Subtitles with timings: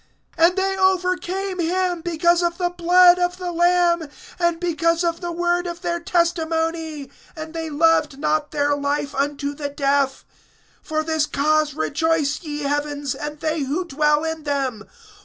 [0.39, 5.31] (11)And they overcame him, because of the blood of the Lamb, and because of the
[5.31, 10.25] word of their testimony; and they loved not their life, unto the death.
[10.87, 14.85] (12)For this cause rejoice, ye heavens, and they who dwell in them.